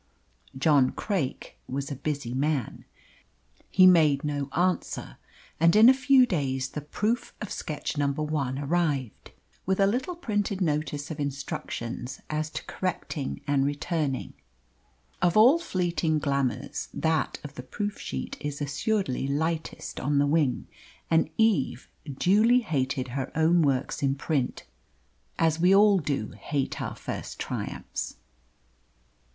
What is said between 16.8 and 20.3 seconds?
that of the proof sheet is assuredly lightest on the